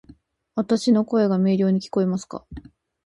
[0.55, 2.43] わたし（の声）が明瞭に聞こえますか？